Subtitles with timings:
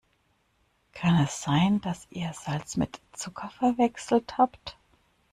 [0.93, 4.75] Kann es sein, dass ihr Salz mit Zucker verwechselt habt?